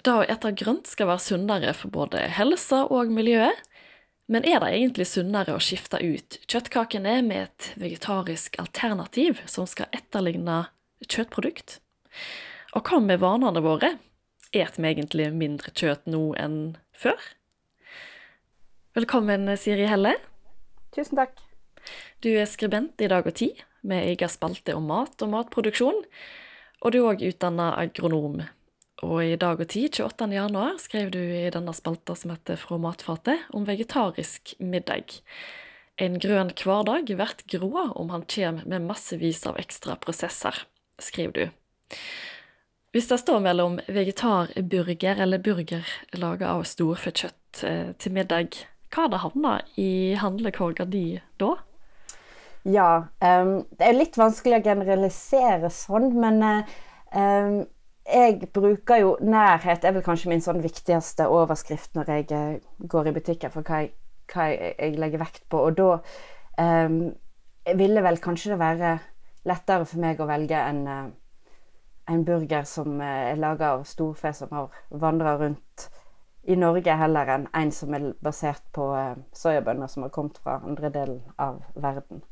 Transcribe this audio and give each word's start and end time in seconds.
Det 0.00 0.12
å 0.16 0.24
ete 0.24 0.52
grønt 0.56 0.88
skal 0.88 1.10
være 1.10 1.20
sunnere 1.20 1.72
for 1.76 1.92
både 1.92 2.22
helsa 2.32 2.86
og 2.88 3.10
miljøet. 3.12 3.58
Men 4.30 4.46
er 4.46 4.62
det 4.62 4.70
egentlig 4.76 5.08
sunnere 5.10 5.56
å 5.56 5.60
skifte 5.60 5.98
ut 5.98 6.38
kjøttkakene 6.48 7.16
med 7.26 7.48
et 7.48 7.66
vegetarisk 7.82 8.54
alternativ 8.62 9.42
som 9.50 9.66
skal 9.68 9.90
etterligne 9.92 10.62
kjøttprodukt? 11.02 11.80
Og 12.78 12.86
hva 12.86 13.00
med 13.02 13.20
vanene 13.20 13.60
våre? 13.64 13.96
Et 14.54 14.78
vi 14.78 14.86
egentlig 14.88 15.28
mindre 15.34 15.74
kjøtt 15.74 16.06
nå 16.10 16.30
enn 16.38 16.78
før? 16.96 17.18
Velkommen, 18.96 19.50
Siri 19.60 19.84
Helle. 19.90 20.14
Tusen 20.94 21.18
takk. 21.18 21.34
Du 22.22 22.30
er 22.30 22.48
skribent 22.50 23.02
i 23.02 23.10
Dag 23.10 23.28
og 23.28 23.36
Tid, 23.36 23.60
med 23.82 24.08
egen 24.14 24.32
spalte 24.32 24.74
om 24.78 24.88
mat 24.90 25.20
og 25.26 25.34
matproduksjon. 25.34 26.00
Og 26.80 26.94
du 26.94 27.02
er 27.02 27.10
òg 27.12 27.26
utdanna 27.28 27.72
agronom. 27.82 28.40
Og 29.00 29.22
i 29.24 29.36
Dag 29.40 29.60
og 29.62 29.68
Tid 29.72 29.94
28. 29.96 30.28
januar 30.34 30.76
skrev 30.82 31.08
du 31.14 31.20
i 31.20 31.48
denne 31.52 31.72
spalta 31.76 32.14
som 32.18 32.34
heter 32.34 32.58
Fra 32.60 32.76
matfatet, 32.80 33.46
om 33.56 33.64
vegetarisk 33.64 34.54
middag. 34.60 35.16
En 35.96 36.18
grønn 36.20 36.52
hverdag 36.56 37.08
blir 37.08 37.32
grå 37.54 37.86
om 37.96 38.12
han 38.12 38.26
kommer 38.28 38.68
med 38.68 38.84
massevis 38.88 39.46
av 39.48 39.56
ekstra 39.60 39.96
prosesser, 40.00 40.66
skriver 41.00 41.32
du. 41.32 41.96
Hvis 42.92 43.08
det 43.08 43.20
står 43.22 43.40
mellom 43.44 43.78
vegetarburger 43.88 45.20
eller 45.22 45.40
burger 45.40 45.86
laget 46.18 46.48
av 46.50 46.64
storfekjøtt 46.68 47.36
kjøtt 47.60 47.98
til 48.02 48.14
middag, 48.14 48.60
hva 48.90 49.06
hadde 49.06 49.20
havna 49.22 49.56
i 49.78 50.14
handlekorga 50.18 50.84
di 50.90 51.20
da? 51.38 51.54
Ja, 52.68 53.06
um, 53.22 53.62
det 53.78 53.86
er 53.86 53.96
litt 53.96 54.18
vanskelig 54.20 54.58
å 54.58 54.64
generalisere 54.64 55.70
sånn, 55.72 56.10
men 56.20 56.42
um, 57.14 57.62
jeg 58.12 58.50
bruker 58.54 59.00
jo 59.00 59.14
nærhet 59.20 59.84
er 59.84 59.94
vel 59.94 60.04
kanskje 60.04 60.30
min 60.32 60.42
sånn 60.44 60.62
viktigste 60.64 61.28
overskrift 61.30 61.94
når 61.96 62.12
jeg 62.14 62.26
eh, 62.36 62.58
går 62.90 63.10
i 63.10 63.14
butikken 63.16 63.52
for 63.54 63.66
hva 63.66 63.84
jeg, 63.84 63.94
hva 64.32 64.48
jeg 64.50 64.98
legger 64.98 65.22
vekt 65.22 65.46
på. 65.50 65.62
Og 65.68 65.78
da 65.78 65.88
um, 66.86 67.00
ville 67.78 68.04
vel 68.04 68.20
kanskje 68.22 68.54
det 68.54 68.60
være 68.60 68.92
lettere 69.48 69.86
for 69.88 70.02
meg 70.02 70.20
å 70.20 70.28
velge 70.28 70.58
en, 70.58 70.82
uh, 70.86 71.56
en 72.10 72.26
burger 72.26 72.68
som 72.68 73.00
er 73.04 73.40
laga 73.40 73.74
av 73.76 73.86
storfe 73.88 74.34
som 74.36 74.52
har 74.56 74.82
vandra 74.90 75.36
rundt 75.40 75.88
i 76.50 76.56
Norge, 76.56 76.94
heller 76.96 77.28
enn 77.34 77.48
en 77.54 77.70
som 77.74 77.94
er 77.94 78.12
basert 78.24 78.64
på 78.72 78.86
soyabønner 79.36 79.90
som 79.92 80.06
har 80.06 80.12
kommet 80.14 80.38
fra 80.40 80.56
andre 80.64 80.88
delen 80.94 81.20
av 81.38 81.60
verden 81.76 82.22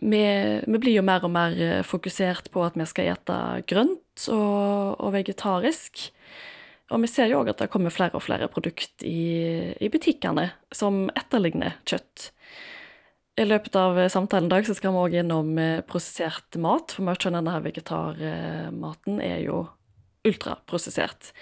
vi, 0.00 0.24
vi, 0.66 0.78
blir 0.78 0.96
jo 0.96 1.04
mer 1.06 1.24
og 1.26 1.32
mer 1.34 1.54
eh, 1.54 1.82
fokusert 1.86 2.50
på 2.54 2.64
at 2.66 2.76
vi 2.78 2.86
skal 2.88 3.12
ete 3.14 3.38
grønt 3.70 4.26
og, 4.32 4.98
og 4.98 5.14
vegetarisk. 5.14 6.08
Og 6.92 7.00
vi 7.00 7.10
ser 7.10 7.30
jo 7.30 7.40
òg 7.40 7.52
at 7.54 7.62
det 7.62 7.70
kommer 7.72 7.94
flere 7.94 8.18
og 8.18 8.24
flere 8.26 8.50
produkt 8.52 9.04
i, 9.06 9.72
i, 9.78 9.90
butikkene 9.90 10.50
som 10.74 11.06
etterligner 11.16 11.78
kjøtt. 11.88 12.30
I 13.40 13.46
løpet 13.48 13.74
av 13.78 13.96
samtalen 14.12 14.46
i 14.46 14.52
dag 14.52 14.66
så 14.66 14.76
skal 14.78 14.94
vi 14.94 15.06
òg 15.06 15.16
innom 15.22 15.54
eh, 15.58 15.80
prosessert 15.86 16.58
mat, 16.60 16.94
for 16.94 17.06
mye 17.06 17.18
av 17.18 17.38
denne 17.38 17.56
vegetarmaten 17.64 19.22
er 19.24 19.40
jo 19.46 19.64
ultraprosessert. 20.24 21.32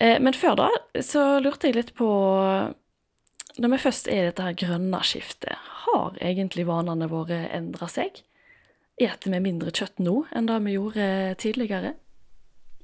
Eh, 0.00 0.16
men 0.22 0.36
før 0.36 0.56
da 0.60 0.70
så 1.04 1.24
lurte 1.44 1.68
jeg 1.68 1.76
litt 1.76 1.92
på 1.98 2.08
Når 3.60 3.74
vi 3.74 3.78
først 3.82 4.06
er 4.08 4.22
i 4.22 4.28
dette 4.30 4.44
her 4.44 4.54
grønne 4.56 4.98
skiftet, 5.04 5.56
har 5.84 6.14
egentlig 6.24 6.64
vanene 6.64 7.10
våre 7.10 7.42
endra 7.52 7.90
seg? 7.92 8.22
Eter 9.00 9.34
vi 9.34 9.40
mindre 9.44 9.72
kjøtt 9.72 10.00
nå 10.00 10.22
enn 10.32 10.48
det 10.48 10.56
vi 10.64 10.76
gjorde 10.78 11.08
tidligere? 11.40 11.92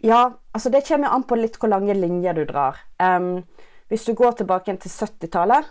Ja, 0.05 0.37
altså 0.53 0.73
det 0.73 0.85
kommer 0.85 1.15
an 1.17 1.25
på 1.25 1.39
litt 1.41 1.57
hvor 1.57 1.73
lange 1.73 1.97
linjer 1.97 2.37
du 2.37 2.45
drar. 2.45 2.83
Um, 3.01 3.47
hvis 3.89 4.05
du 4.05 4.13
går 4.19 4.37
tilbake 4.37 4.75
til 4.83 4.93
70-tallet, 4.93 5.69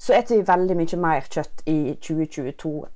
så 0.00 0.16
eter 0.16 0.40
vi 0.40 0.48
veldig 0.48 0.76
mye 0.80 0.98
mer 0.98 1.28
kjøtt 1.30 1.62
i 1.70 1.94
2022 2.02 2.72
um, 2.74 2.88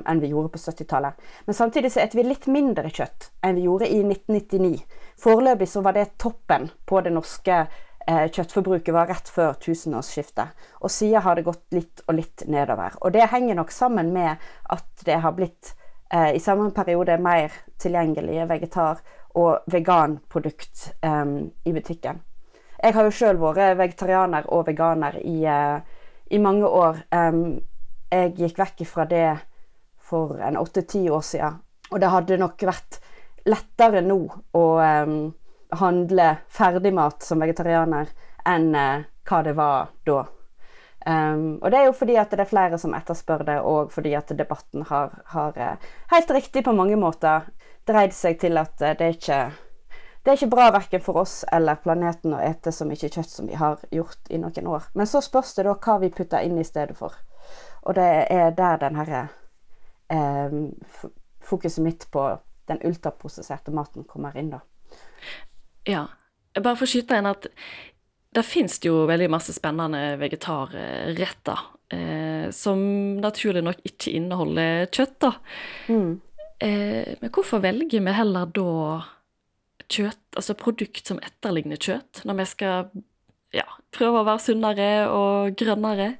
enn 0.00 0.22
vi 0.22 0.30
gjorde 0.32 0.54
på 0.54 0.62
70-tallet. 0.62 1.20
Men 1.44 1.58
samtidig 1.58 1.90
så 1.92 2.06
eter 2.06 2.22
vi 2.22 2.28
litt 2.30 2.48
mindre 2.48 2.88
kjøtt 2.88 3.32
enn 3.44 3.58
vi 3.58 3.66
gjorde 3.66 3.90
i 3.90 4.00
1999. 4.00 4.80
Foreløpig 5.20 5.68
så 5.68 5.84
var 5.84 5.98
det 5.98 6.14
toppen 6.22 6.70
på 6.88 7.04
det 7.04 7.12
norske 7.16 7.60
eh, 7.66 7.82
kjøttforbruket 8.06 8.94
var 8.94 9.08
rett 9.10 9.28
før 9.28 9.56
tusenårsskiftet. 9.58 10.54
Og 10.80 10.90
siden 10.90 11.24
har 11.24 11.34
det 11.34 11.46
gått 11.46 11.64
litt 11.74 12.04
og 12.06 12.14
litt 12.18 12.44
nedover. 12.46 12.94
Og 13.02 13.12
det 13.14 13.26
henger 13.32 13.58
nok 13.58 13.72
sammen 13.74 14.12
med 14.14 14.42
at 14.70 15.04
det 15.06 15.18
har 15.24 15.34
blitt 15.34 15.72
eh, 16.12 16.36
i 16.36 16.40
samme 16.40 16.70
periode 16.70 17.18
mer 17.18 17.52
tilgjengelige 17.82 18.46
vegetar- 18.46 19.02
og 19.36 19.66
veganprodukt 19.72 20.92
eh, 21.02 21.24
i 21.64 21.74
butikken. 21.74 22.22
Jeg 22.76 22.94
har 22.94 23.08
jo 23.08 23.14
sjøl 23.14 23.40
vært 23.40 23.78
vegetarianer 23.78 24.46
og 24.52 24.66
veganer 24.68 25.18
i, 25.24 25.42
eh, 25.44 25.80
i 26.30 26.38
mange 26.38 26.68
år. 26.68 27.02
jeg 28.10 28.34
gikk 28.38 28.58
vekk 28.58 28.86
fra 28.86 29.04
det 29.04 29.38
for 29.98 30.38
en 30.38 30.56
åtte-ti 30.56 31.08
år 31.10 31.20
siden. 31.20 31.58
Og 31.90 32.00
det 32.00 32.10
hadde 32.10 32.38
nok 32.38 32.62
vært 32.62 33.00
lettere 33.46 34.00
nå 34.02 34.18
å 34.54 34.62
handle 35.70 36.36
ferdigmat 36.48 37.22
som 37.22 37.42
vegetarianer 37.42 38.10
enn 38.46 38.72
uh, 38.74 39.04
hva 39.26 39.42
det 39.42 39.54
var 39.58 39.92
da. 40.06 40.24
Um, 41.06 41.58
og 41.62 41.70
det 41.70 41.78
er 41.78 41.84
jo 41.86 41.94
fordi 41.94 42.16
at 42.18 42.32
det 42.34 42.42
er 42.42 42.50
flere 42.50 42.78
som 42.82 42.94
etterspør 42.96 43.44
det, 43.46 43.60
og 43.62 43.92
fordi 43.94 44.14
at 44.18 44.32
debatten 44.38 44.86
har, 44.88 45.14
har 45.34 45.58
uh, 45.58 45.92
helt 46.10 46.30
riktig 46.34 46.64
på 46.66 46.74
mange 46.74 46.98
måter 46.98 47.46
dreid 47.86 48.14
seg 48.14 48.40
til 48.42 48.58
at 48.58 48.74
uh, 48.82 48.94
det 48.98 49.06
er 49.06 49.14
ikke 49.14 49.40
det 50.26 50.32
er 50.32 50.38
ikke 50.40 50.54
bra 50.56 50.72
verken 50.74 51.02
for 51.06 51.20
oss 51.20 51.44
eller 51.54 51.78
planeten 51.78 52.32
å 52.34 52.40
ete 52.42 52.72
så 52.74 52.82
mye 52.82 52.98
kjøtt 52.98 53.30
som 53.30 53.46
vi 53.46 53.54
har 53.54 53.78
gjort 53.94 54.26
i 54.34 54.40
noen 54.42 54.66
år. 54.66 54.88
Men 54.98 55.06
så 55.06 55.20
spørs 55.22 55.52
det 55.54 55.68
da 55.68 55.76
hva 55.78 56.00
vi 56.02 56.10
putter 56.10 56.42
inn 56.42 56.58
i 56.58 56.64
stedet 56.66 56.96
for. 56.98 57.14
Og 57.86 57.94
det 57.94 58.08
er 58.34 58.50
der 58.58 58.80
den 58.82 58.98
herre 58.98 59.20
eh, 60.10 60.56
fokuset 61.46 61.84
mitt 61.84 62.08
på 62.10 62.24
den 62.66 62.82
ultraprosesserte 62.82 63.70
maten 63.70 64.02
kommer 64.10 64.34
inn, 64.34 64.50
da. 64.50 64.64
Ja. 65.86 66.06
Bare 66.56 66.76
for 66.76 66.86
å 66.86 66.90
skyte 66.90 67.18
inn 67.18 67.28
at 67.28 67.48
det 68.36 68.44
fins 68.44 68.78
jo 68.84 69.06
veldig 69.08 69.30
masse 69.32 69.54
spennende 69.56 70.16
vegetarretter 70.20 71.60
eh, 71.94 72.48
som 72.52 72.80
naturlig 73.22 73.62
nok 73.64 73.80
ikke 73.88 74.12
inneholder 74.18 74.88
kjøtt, 74.92 75.16
da. 75.24 75.32
Mm. 75.88 76.10
Eh, 76.58 77.14
men 77.20 77.32
hvorfor 77.32 77.62
velger 77.64 78.04
vi 78.04 78.16
heller 78.16 78.50
da 78.56 78.70
kjøtt, 79.86 80.22
altså 80.36 80.56
produkt 80.58 81.08
som 81.08 81.20
etterligner 81.24 81.80
kjøtt, 81.80 82.24
når 82.28 82.40
vi 82.40 82.48
skal 82.50 82.88
ja, 83.56 83.66
prøve 83.94 84.20
å 84.22 84.28
være 84.28 84.44
sunnere 84.48 84.92
og 85.12 85.56
grønnere? 85.58 86.14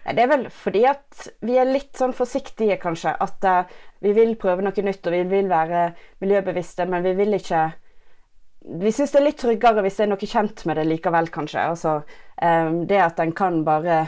Det 0.00 0.22
er 0.24 0.30
vel 0.30 0.46
fordi 0.52 0.84
at 0.88 1.28
vi 1.44 1.58
er 1.60 1.68
litt 1.68 1.98
sånn 1.98 2.14
forsiktige, 2.16 2.78
kanskje. 2.80 3.12
At 3.20 3.44
uh, 3.44 3.68
vi 4.02 4.14
vil 4.16 4.32
prøve 4.40 4.64
noe 4.64 4.84
nytt, 4.86 5.06
og 5.06 5.14
vi 5.14 5.20
vil 5.28 5.50
være 5.50 5.90
miljøbevisste, 6.24 6.86
men 6.88 7.04
vi 7.04 7.12
vil 7.18 7.36
ikke 7.36 7.66
vi 8.60 8.92
syns 8.92 9.12
det 9.12 9.20
er 9.20 9.24
litt 9.24 9.40
tryggere 9.40 9.82
hvis 9.84 9.98
det 9.98 10.04
er 10.04 10.10
noe 10.12 10.30
kjent 10.30 10.64
med 10.68 10.76
det 10.76 10.86
likevel, 10.88 11.30
kanskje. 11.32 11.62
Altså, 11.72 11.94
um, 12.42 12.82
det 12.88 13.00
at 13.00 13.20
en 13.22 13.32
kan 13.36 13.62
bare 13.64 14.02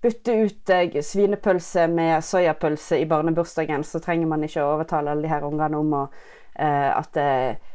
bytte 0.00 0.36
ut 0.46 0.72
uh, 0.72 1.00
svinepølse 1.04 1.86
med 1.92 2.24
soyapølse 2.24 3.00
i 3.02 3.08
barnebursdagen, 3.10 3.84
så 3.84 4.00
trenger 4.00 4.30
man 4.30 4.46
ikke 4.46 4.64
å 4.64 4.72
overtale 4.76 5.12
alle 5.12 5.28
de 5.28 5.32
her 5.32 5.44
ungene 5.46 5.82
om 5.82 5.92
å, 5.98 6.06
uh, 6.08 6.90
at 6.96 7.20
uh, 7.20 7.68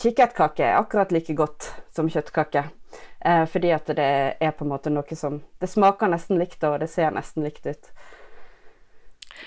kikkertkake 0.00 0.64
er 0.64 0.78
akkurat 0.80 1.12
like 1.12 1.36
godt 1.36 1.68
som 1.92 2.08
kjøttkake. 2.08 2.64
fordi 3.52 3.70
at 3.74 3.86
det 3.98 4.36
er 4.40 4.52
på 4.56 4.64
en 4.64 4.70
måte 4.70 4.88
noe 4.88 5.16
som 5.16 5.42
Det 5.60 5.68
smaker 5.68 6.08
nesten 6.08 6.38
likt, 6.38 6.62
og 6.64 6.78
det 6.80 6.88
ser 6.88 7.10
nesten 7.12 7.44
likt 7.44 7.66
ut. 7.66 7.90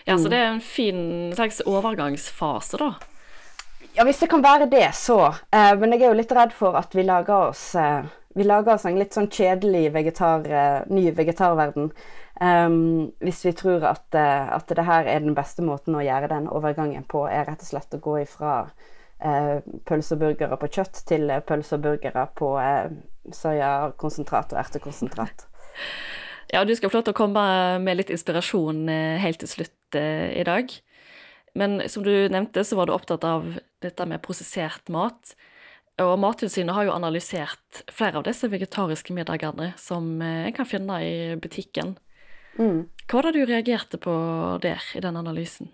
Ja, 0.05 0.17
så 0.17 0.27
mm. 0.27 0.29
det 0.29 0.37
er 0.37 0.45
en 0.45 0.61
fin 0.61 1.33
slags 1.33 1.61
overgangsfase, 1.65 2.77
da. 2.77 2.93
Ja, 3.97 4.05
hvis 4.07 4.21
det 4.21 4.29
kan 4.31 4.43
være 4.45 4.69
det, 4.71 4.87
så. 4.95 5.19
Eh, 5.51 5.73
men 5.79 5.93
jeg 5.93 6.05
er 6.05 6.13
jo 6.13 6.19
litt 6.21 6.31
redd 6.35 6.53
for 6.55 6.77
at 6.79 6.93
vi 6.95 7.03
lager 7.03 7.49
oss, 7.49 7.73
eh, 7.75 8.05
vi 8.37 8.45
lager 8.45 8.75
oss 8.75 8.85
en 8.85 8.99
litt 8.99 9.15
sånn 9.17 9.31
kjedelig 9.33 9.89
vegetar, 9.95 10.45
eh, 10.47 10.81
ny 10.87 11.09
vegetarverden. 11.17 11.91
Um, 12.41 13.09
hvis 13.19 13.41
vi 13.43 13.51
tror 13.51 13.83
at, 13.83 14.05
uh, 14.15 14.47
at 14.55 14.69
det 14.71 14.85
her 14.87 15.07
er 15.11 15.19
den 15.19 15.35
beste 15.35 15.59
måten 15.65 15.97
å 15.99 16.03
gjøre 16.05 16.29
den 16.31 16.45
overgangen 16.47 17.03
på, 17.11 17.25
er 17.27 17.43
rett 17.49 17.65
og 17.65 17.67
slett 17.67 17.97
å 17.97 17.99
gå 17.99 18.13
ifra 18.21 18.53
uh, 18.63 19.57
pølseburgere 19.89 20.55
på 20.61 20.69
kjøtt 20.77 21.01
til 21.09 21.27
uh, 21.33 21.41
pølseburgere 21.43 22.23
på 22.39 22.53
uh, 22.55 22.87
soyakonsentrat 23.35 24.55
og 24.55 24.63
ertekonsentrat. 24.63 25.45
Ja, 26.49 26.63
du 26.65 26.71
skal 26.73 26.89
få 26.89 26.97
lov 26.97 27.03
til 27.05 27.13
å 27.13 27.17
komme 27.19 27.41
med 27.77 27.99
litt 27.99 28.09
inspirasjon 28.09 28.87
helt 29.21 29.37
til 29.37 29.49
slutt 29.51 29.93
i 29.93 30.41
dag. 30.47 30.71
Men 31.57 31.81
som 31.89 32.03
du 32.05 32.11
nevnte, 32.29 32.63
så 32.63 32.77
var 32.77 32.89
du 32.89 32.93
opptatt 32.93 33.23
av 33.27 33.47
dette 33.83 34.05
med 34.05 34.21
prosessert 34.25 34.91
mat. 34.93 35.33
Og 35.99 36.13
Mattilsynet 36.21 36.75
har 36.75 36.87
jo 36.87 36.95
analysert 36.95 37.81
flere 37.91 38.21
av 38.21 38.27
disse 38.27 38.47
vegetariske 38.47 39.13
middagene 39.15 39.73
som 39.79 40.21
eh, 40.21 40.45
en 40.47 40.55
kan 40.55 40.67
finne 40.69 41.01
i 41.03 41.15
butikken. 41.41 41.97
Mm. 42.59 42.87
Hva 43.05 43.19
var 43.19 43.27
det 43.27 43.39
du 43.39 43.49
reagerte 43.49 43.99
på 43.99 44.13
der, 44.63 44.83
i 44.95 45.03
den 45.03 45.19
analysen? 45.19 45.71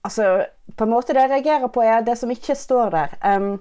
Altså, 0.00 0.46
på 0.76 0.86
en 0.86 0.92
måte 0.94 1.12
Det 1.12 1.26
jeg 1.26 1.32
reagerer 1.34 1.68
på, 1.68 1.82
er 1.84 2.04
det 2.06 2.16
som 2.16 2.30
ikke 2.32 2.56
står 2.56 2.94
der. 2.94 3.16
Um, 3.20 3.58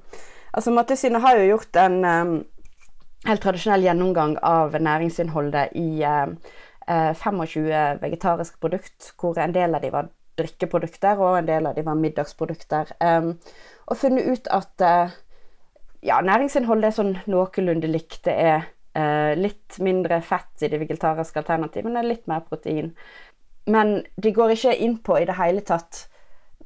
Altså 0.52 0.72
Mattilsynet 0.74 1.22
har 1.22 1.38
jo 1.38 1.50
gjort 1.52 1.78
en 1.78 2.00
um, 2.06 2.32
helt 3.28 3.44
tradisjonell 3.44 3.86
gjennomgang 3.86 4.38
av 4.46 4.78
næringsinnholdet 4.82 5.76
i 5.78 6.02
uh, 6.02 6.32
25 6.90 8.00
vegetariske 8.02 8.58
produkt, 8.62 9.12
hvor 9.22 9.38
en 9.38 9.54
del 9.54 9.78
av 9.78 9.84
de 9.84 9.92
var 9.94 10.10
drikkeprodukter, 10.40 11.20
og 11.20 11.40
en 11.40 11.50
del 11.50 11.70
av 11.70 11.78
de 11.78 11.86
var 11.86 12.00
middagsprodukter. 12.00 12.96
Um, 13.04 13.34
og 13.90 14.00
funnet 14.00 14.28
ut 14.30 14.50
at 14.56 14.86
uh, 14.86 15.16
ja, 16.06 16.20
næringsinnholdet 16.24 16.90
er 16.90 16.96
sånn 16.96 17.16
noenlunde 17.30 17.90
likt. 17.92 18.22
Det 18.28 18.36
er 18.36 18.70
uh, 18.98 19.34
litt 19.40 19.80
mindre 19.84 20.22
fett 20.26 20.64
i 20.64 20.72
de 20.72 20.80
vegetariske 20.82 21.42
alternativene, 21.42 22.06
litt 22.06 22.28
mer 22.32 22.46
protein. 22.48 22.94
Men 23.70 24.00
de 24.18 24.34
går 24.34 24.56
ikke 24.56 24.78
inn 24.82 24.98
på 25.06 25.20
i 25.20 25.28
det 25.30 25.38
hele 25.38 25.64
tatt 25.66 26.08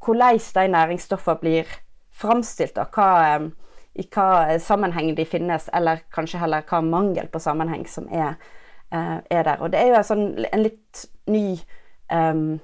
hvordan 0.03 0.39
de 0.55 0.67
næringsstoffene 0.67 1.39
blir 1.39 1.69
framstilt, 2.13 2.77
og 2.77 2.93
hva, 2.93 3.37
um, 3.37 3.51
i 3.95 4.05
hva 4.13 4.57
sammenheng 4.61 5.13
de 5.17 5.25
finnes, 5.25 5.69
eller 5.73 6.03
kanskje 6.13 6.41
heller 6.41 6.65
hva 6.69 6.81
mangel 6.85 7.29
på 7.31 7.41
sammenheng 7.41 7.87
som 7.89 8.09
er, 8.11 8.35
uh, 8.93 9.19
er 9.29 9.47
der. 9.47 9.63
Og 9.63 9.71
det 9.71 9.79
er 9.79 9.89
jo 9.89 9.97
en, 9.97 10.07
sånn, 10.07 10.27
en 10.51 10.65
litt 10.65 11.05
ny 11.31 11.45
um, 12.11 12.59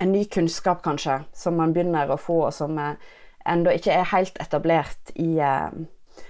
en 0.00 0.12
ny 0.12 0.24
kunnskap, 0.24 0.82
kanskje, 0.84 1.20
som 1.36 1.58
man 1.60 1.74
begynner 1.76 2.10
å 2.10 2.18
få, 2.20 2.38
og 2.48 2.54
som 2.56 2.78
uh, 2.80 2.94
ennå 3.48 3.74
ikke 3.76 3.92
er 3.94 4.08
helt 4.14 4.38
etablert 4.40 5.12
i 5.20 5.34
uh, 5.40 5.68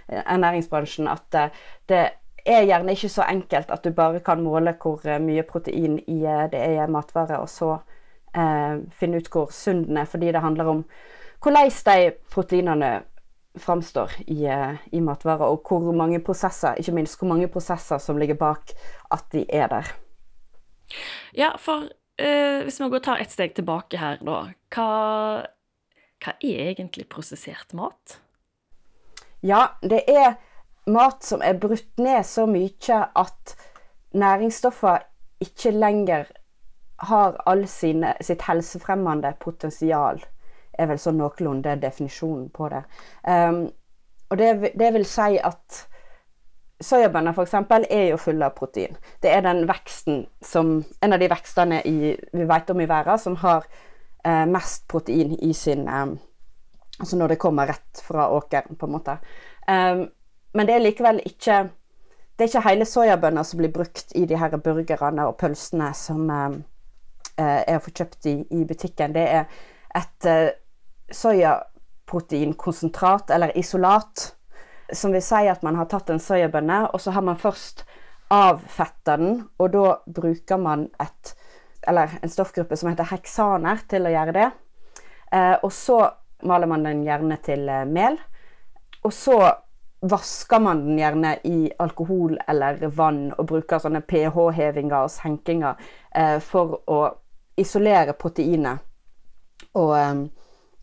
ernæringsbransjen. 0.09 1.09
At 1.11 1.39
uh, 1.39 1.63
det 1.91 2.03
er 2.45 2.67
gjerne 2.67 2.97
ikke 2.97 3.13
så 3.13 3.27
enkelt 3.29 3.71
at 3.71 3.85
du 3.85 3.95
bare 3.95 4.23
kan 4.27 4.43
måle 4.43 4.75
hvor 4.81 5.05
mye 5.23 5.45
protein 5.47 5.99
i 6.09 6.23
det 6.51 6.59
er 6.59 6.83
i 6.83 6.91
matvare, 6.91 7.39
og 7.39 7.51
så 7.53 7.79
finne 8.31 9.19
ut 9.19 9.29
hvor 9.29 9.49
sunn 9.51 9.83
den 9.89 9.99
er, 9.99 10.07
fordi 10.07 10.29
det 10.31 10.41
handler 10.41 10.69
om 10.71 10.83
hvordan 11.43 11.73
de 11.89 12.13
proteinene 12.31 12.91
framstår 13.59 14.13
i, 14.31 14.47
i 14.93 15.01
matvarer, 15.03 15.51
og 15.51 15.67
hvor 15.67 15.93
mange 15.93 16.21
prosesser, 16.23 16.79
ikke 16.79 16.95
minst 16.95 17.19
hvor 17.19 17.29
mange 17.29 17.49
prosesser 17.51 17.99
som 17.99 18.19
ligger 18.23 18.39
bak 18.39 18.73
at 19.11 19.27
de 19.35 19.45
er 19.49 19.67
der. 19.73 19.91
Ja, 21.37 21.57
for 21.59 21.91
eh, 22.21 22.63
hvis 22.67 22.81
vi 22.81 22.89
går 22.89 23.01
og 23.01 23.07
tar 23.07 23.23
et 23.23 23.33
steg 23.33 23.55
tilbake 23.57 24.01
her, 24.01 24.21
da. 24.25 24.43
Hva, 24.75 24.89
hva 26.21 26.35
er 26.37 26.73
egentlig 26.73 27.09
prosessert 27.13 27.75
mat? 27.77 28.21
Ja, 29.47 29.71
det 29.83 30.05
er 30.11 30.37
mat 30.91 31.25
som 31.25 31.43
er 31.45 31.59
brutt 31.61 32.01
ned 32.01 32.25
så 32.29 32.47
mye 32.51 33.01
at 33.17 33.55
næringsstoffer 34.13 35.07
ikke 35.41 35.73
lenger 35.73 36.29
har 37.09 37.39
all 37.49 37.65
sine, 37.69 38.15
sitt 38.21 38.43
helsefremmende 38.45 39.33
potensial. 39.41 40.21
er 40.81 40.89
vel 40.89 41.01
sånn 41.01 41.19
noenlunde 41.21 41.75
definisjonen 41.83 42.47
på 42.57 42.69
det. 42.73 42.81
Um, 43.29 43.67
og 44.31 44.39
det, 44.41 44.71
det 44.79 44.93
vil 44.95 45.05
si 45.05 45.37
at 45.37 45.81
Soyabønner 46.81 47.37
f.eks. 47.37 47.55
er 47.91 48.07
jo 48.09 48.21
fulle 48.21 48.47
av 48.47 48.55
protein. 48.57 48.97
Det 49.21 49.33
er 49.33 49.43
den 49.45 49.67
veksten 49.69 50.23
som, 50.45 50.79
en 51.01 51.13
av 51.13 51.21
de 51.21 51.29
vekstene 51.29 51.83
i, 51.85 52.15
vi 52.33 52.45
vet 52.49 52.71
om 52.73 52.81
i 52.81 52.89
verden 52.89 53.19
som 53.21 53.37
har 53.43 53.67
eh, 54.25 54.47
mest 54.49 54.89
protein 54.89 55.37
i 55.41 55.55
sin 55.55 55.89
eh, 55.89 56.07
Altså 57.01 57.17
når 57.17 57.29
det 57.33 57.41
kommer 57.41 57.65
rett 57.71 58.01
fra 58.05 58.27
åkeren, 58.29 58.77
på 58.77 58.87
en 58.87 58.93
måte. 58.93 59.15
Um, 59.65 60.03
men 60.53 60.67
det 60.69 60.75
er 60.75 60.83
likevel 60.85 61.21
ikke 61.25 61.71
Det 62.37 62.45
er 62.45 62.49
ikke 62.51 62.69
hele 62.69 62.85
soyabønner 62.89 63.43
som 63.45 63.59
blir 63.61 63.73
brukt 63.73 64.13
i 64.17 64.27
de 64.29 64.37
her 64.37 64.57
burgerne 64.57 65.27
og 65.29 65.37
pølsene 65.41 65.95
som 65.97 66.31
eh, 66.33 66.51
er 67.41 67.77
å 67.77 67.81
få 67.85 67.91
kjøpt 67.93 68.27
i, 68.27 68.45
i, 68.57 68.65
butikken. 68.65 69.13
Det 69.13 69.29
er 69.29 69.45
et 69.97 70.25
eh, 70.29 70.51
soyaproteinkonsentrat, 71.13 73.31
eller 73.37 73.59
isolat 73.61 74.37
som 74.93 75.13
vil 75.15 75.25
si 75.25 75.49
at 75.49 75.63
man 75.67 75.79
har 75.79 75.89
tatt 75.91 76.11
en 76.11 76.23
soyabønne, 76.23 76.83
og 76.91 77.01
så 77.01 77.15
har 77.15 77.25
man 77.27 77.39
først 77.41 77.85
avfetta 78.31 79.17
den, 79.19 79.45
og 79.59 79.73
da 79.75 79.85
bruker 80.07 80.61
man 80.61 80.87
et, 81.03 81.35
en 81.89 82.31
stoffgruppe 82.31 82.77
som 82.79 82.91
heter 82.93 83.11
heksaner, 83.11 83.83
til 83.91 84.07
å 84.07 84.13
gjøre 84.15 84.37
det. 84.37 84.51
Eh, 85.33 85.57
og 85.63 85.73
så 85.75 86.03
maler 86.47 86.71
man 86.71 86.87
den 86.87 87.03
gjerne 87.07 87.39
til 87.45 87.69
eh, 87.69 87.87
mel. 87.89 88.19
Og 89.05 89.13
så 89.15 89.39
vasker 90.01 90.61
man 90.61 90.85
den 90.87 90.99
gjerne 90.99 91.35
i 91.45 91.71
alkohol 91.79 92.39
eller 92.49 92.81
vann 92.97 93.31
og 93.37 93.49
bruker 93.51 93.83
sånne 93.83 94.03
pH-hevinger 94.09 95.05
og 95.05 95.13
senkinger 95.13 95.81
eh, 96.17 96.39
for 96.45 96.79
å 96.89 97.01
isolere 97.61 98.17
proteinet 98.17 98.81
og 99.77 99.97
eh, 99.99 100.23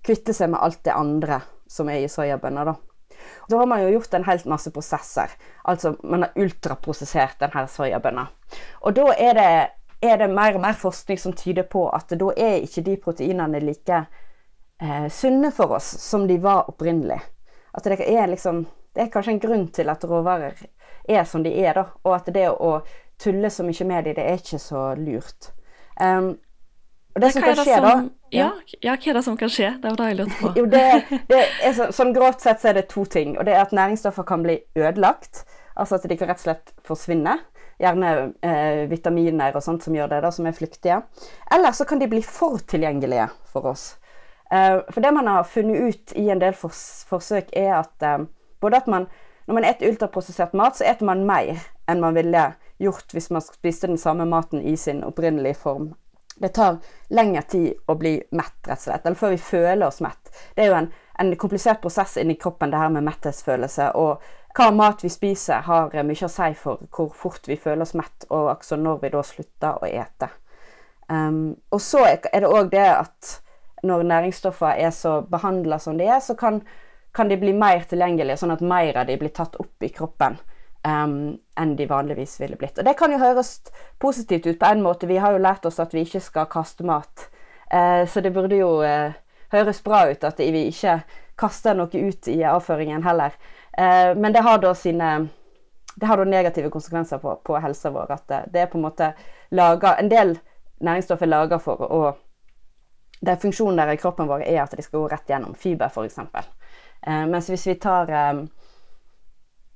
kvitte 0.06 0.36
seg 0.38 0.54
med 0.54 0.62
alt 0.62 0.84
det 0.86 0.96
andre 0.96 1.42
som 1.68 1.90
er 1.90 2.04
i 2.04 2.12
soyabønner. 2.12 2.70
da. 2.70 2.76
Da 3.50 3.58
har 3.58 3.68
man 3.70 3.82
jo 3.84 3.90
gjort 3.96 4.14
en 4.14 4.28
helt 4.28 4.46
masse 4.46 4.72
prosesser. 4.72 5.32
Altså 5.64 5.96
man 6.04 6.26
har 6.26 6.36
ultraprosessert 6.36 7.40
denne 7.40 7.66
soyabønna. 7.72 8.28
Og 8.82 8.96
da 8.98 9.10
er 9.14 9.34
det, 9.38 9.50
er 10.02 10.18
det, 10.22 10.30
mer 10.34 10.56
og 10.56 10.64
mer 10.64 10.78
forskning 10.78 11.20
som 11.22 11.36
tyder 11.38 11.68
på 11.70 11.88
at 11.90 12.14
da 12.20 12.32
er 12.38 12.62
ikke 12.64 12.86
de 12.86 12.98
proteinene 13.02 13.62
like 13.64 14.04
eh, 14.82 15.08
sunne 15.10 15.52
for 15.52 15.78
oss 15.80 15.90
som 16.02 16.28
de 16.28 16.40
var 16.44 16.70
opprinnelig. 16.70 17.22
At 17.74 17.84
det 17.86 18.02
er 18.02 18.28
liksom 18.28 18.66
Det 18.98 19.04
er 19.04 19.10
kanskje 19.14 19.32
en 19.36 19.40
grunn 19.40 19.68
til 19.70 19.90
at 19.94 20.04
råvarer 20.10 20.56
er 21.08 21.24
som 21.24 21.44
de 21.44 21.52
er, 21.54 21.76
da. 21.78 21.84
Og 22.04 22.16
at 22.16 22.32
det 22.34 22.48
å 22.50 22.80
tulle 23.22 23.50
så 23.54 23.62
mye 23.64 23.86
med 23.86 24.08
dem, 24.08 24.16
det 24.18 24.24
er 24.26 24.40
ikke 24.40 24.58
så 24.58 24.96
lurt. 24.98 25.52
Um, 26.02 26.32
og 27.14 27.22
det 27.22 27.30
som 27.36 27.46
kan 27.46 27.60
skje, 27.62 27.76
da 27.82 27.92
ja. 28.32 28.48
ja, 28.82 28.96
hva 28.96 29.12
er 29.12 29.20
det 29.20 29.24
som 29.26 29.38
kan 29.40 29.52
skje? 29.52 29.74
Det 29.82 29.92
var 29.92 30.00
det 30.00 30.08
jeg 30.12 30.18
lurte 30.22 30.40
på. 30.40 30.52
jo, 30.60 30.66
det, 30.72 31.20
det 31.30 31.44
så, 31.78 31.90
sånn 31.96 32.14
grovt 32.16 32.44
sett 32.44 32.64
så 32.64 32.72
er 32.72 32.80
det 32.80 32.88
to 32.92 33.06
ting. 33.10 33.36
Og 33.38 33.48
det 33.48 33.56
er 33.56 33.64
at 33.64 33.76
næringsstoffer 33.76 34.28
kan 34.28 34.44
bli 34.46 34.58
ødelagt. 34.78 35.46
Altså 35.78 35.98
at 35.98 36.08
de 36.10 36.18
kan 36.18 36.32
rett 36.32 36.42
og 36.42 36.48
slett 36.48 36.74
forsvinne. 36.88 37.38
Gjerne 37.78 38.12
eh, 38.42 38.84
vitaminer 38.90 39.56
og 39.56 39.64
sånt 39.64 39.86
som 39.86 39.96
gjør 39.96 40.10
det, 40.16 40.24
da, 40.26 40.34
som 40.34 40.50
er 40.50 40.58
flyktige. 40.58 41.00
Eller 41.54 41.78
så 41.78 41.86
kan 41.88 42.02
de 42.02 42.10
bli 42.10 42.24
for 42.26 42.60
tilgjengelige 42.66 43.30
for 43.52 43.70
oss. 43.74 43.92
Eh, 44.52 44.80
for 44.90 45.04
det 45.04 45.14
man 45.14 45.30
har 45.30 45.48
funnet 45.48 45.86
ut 45.86 46.18
i 46.18 46.28
en 46.34 46.42
del 46.42 46.58
fors 46.58 46.82
forsøk, 47.10 47.54
er 47.54 47.78
at 47.84 48.06
eh, 48.08 48.26
både 48.64 48.82
at 48.82 48.92
man 48.92 49.08
når 49.48 49.56
man 49.56 49.64
spiser 49.64 49.94
ultraprosessert 49.94 50.56
mat, 50.60 50.76
så 50.76 50.84
spiser 50.84 51.08
man 51.08 51.22
mer 51.24 51.62
enn 51.88 52.02
man 52.04 52.18
ville 52.18 52.42
gjort 52.84 53.14
hvis 53.16 53.30
man 53.32 53.46
spiste 53.46 53.88
den 53.88 54.00
samme 54.02 54.26
maten 54.28 54.60
i 54.60 54.74
sin 54.76 55.06
opprinnelige 55.08 55.56
form 55.62 55.94
det 56.40 56.50
tar 56.56 56.78
lengre 57.08 57.42
tid 57.42 57.74
å 57.86 57.96
bli 57.96 58.16
mett, 58.32 58.58
rett 58.68 58.78
og 58.78 58.84
slett. 58.84 59.06
Eller 59.06 59.20
før 59.20 59.34
vi 59.34 59.38
føler 59.42 59.88
oss 59.88 60.02
mett. 60.06 60.32
Det 60.56 60.64
er 60.64 60.72
jo 60.72 60.80
en, 60.80 60.90
en 61.20 61.32
komplisert 61.40 61.82
prosess 61.82 62.18
inni 62.22 62.36
kroppen, 62.36 62.72
det 62.72 62.82
her 62.82 62.94
med 62.94 63.08
metthetsfølelse. 63.08 63.92
Og 63.98 64.22
hva 64.58 64.70
mat 64.74 65.04
vi 65.06 65.12
spiser, 65.14 65.66
har 65.66 65.94
mye 65.94 66.28
å 66.28 66.32
si 66.32 66.52
for 66.58 66.84
hvor 66.94 67.10
fort 67.16 67.50
vi 67.50 67.58
føler 67.62 67.86
oss 67.86 67.96
mett, 67.98 68.28
og 68.30 68.52
også 68.56 68.78
når 68.82 69.02
vi 69.04 69.14
da 69.14 69.24
slutter 69.26 69.82
å 69.82 69.90
ete. 69.90 70.30
Um, 71.08 71.56
og 71.72 71.82
så 71.82 72.04
er 72.10 72.20
det 72.44 72.50
òg 72.50 72.74
det 72.74 72.88
at 72.92 73.38
når 73.88 74.04
næringsstoffer 74.10 74.82
er 74.82 74.92
så 74.92 75.22
behandla 75.30 75.80
som 75.80 75.98
de 75.98 76.10
er, 76.10 76.20
så 76.20 76.36
kan, 76.36 76.60
kan 77.16 77.30
de 77.30 77.38
bli 77.40 77.54
mer 77.56 77.86
tilgjengelige, 77.88 78.42
sånn 78.42 78.56
at 78.58 78.66
mer 78.66 78.98
av 78.98 79.08
de 79.08 79.18
blir 79.22 79.34
tatt 79.34 79.56
opp 79.62 79.86
i 79.86 79.94
kroppen 79.94 80.38
um, 80.84 81.38
enn 81.60 81.76
de 81.76 81.88
vanligvis 81.90 82.40
ville 82.42 82.58
blitt. 82.60 82.78
Og 82.78 82.86
det 82.86 82.98
kan 83.00 83.12
jo 83.12 83.22
høres 83.22 83.60
positivt 84.00 84.48
ut 84.48 84.60
på 84.60 84.72
en 84.72 84.84
måte. 84.84 85.08
Vi 85.08 85.18
har 85.22 85.34
jo 85.36 85.44
lært 85.44 85.66
oss 85.66 85.80
at 85.80 85.94
vi 85.96 86.04
ikke 86.06 86.22
skal 86.24 86.50
kaste 86.52 86.86
mat. 86.88 87.30
Uh, 87.74 88.06
så 88.08 88.22
det 88.22 88.34
burde 88.36 88.60
jo 88.60 88.78
uh, 88.84 89.16
høres 89.54 89.82
bra 89.84 90.06
ut 90.12 90.24
at 90.24 90.40
vi 90.40 90.68
ikke 90.72 91.02
kaster 91.38 91.78
noe 91.78 91.92
ut 91.92 92.30
i 92.32 92.42
avføringen 92.48 93.04
heller. 93.06 93.36
Uh, 93.78 94.14
men 94.18 94.34
det 94.34 94.46
har 94.46 94.62
da 94.64 94.74
sine 94.76 95.30
det 95.98 96.06
har 96.06 96.18
da 96.18 96.28
negative 96.30 96.70
konsekvenser 96.70 97.18
på, 97.18 97.36
på 97.42 97.58
helsa 97.58 97.90
vår. 97.90 98.12
At 98.14 98.28
det, 98.30 98.42
det, 98.54 98.62
er 98.62 98.70
på 98.70 98.78
en 98.78 98.86
måte 98.86 99.14
laget, 99.50 100.00
En 100.00 100.10
del 100.10 100.38
næringsstoff 100.80 101.22
er 101.22 101.32
laga 101.32 101.60
for 101.60 101.82
å 101.82 102.02
de 103.20 103.34
Funksjonen 103.42 103.80
der 103.80 103.96
i 103.96 103.98
kroppen 103.98 104.28
vår 104.30 104.44
er 104.46 104.60
at 104.62 104.76
de 104.78 104.84
skal 104.86 105.02
gå 105.02 105.08
rett 105.10 105.30
gjennom 105.30 105.56
fiber, 105.58 105.90
f.eks. 105.90 106.20
Uh, 107.08 107.26
mens 107.26 107.50
hvis 107.50 107.66
vi 107.68 107.76
tar 107.82 108.12
um, 108.30 108.44